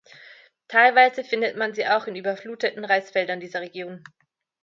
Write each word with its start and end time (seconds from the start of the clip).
Teilweise 0.67 1.23
findet 1.23 1.57
man 1.57 1.75
sie 1.75 1.85
auch 1.85 2.07
in 2.07 2.15
überfluteten 2.15 2.85
Reisfeldern 2.85 3.39
dieser 3.39 3.61
Region. 3.61 4.03